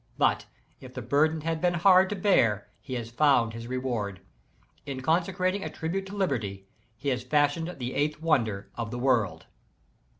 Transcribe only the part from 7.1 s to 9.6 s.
fashioned the eighth wonder of the world.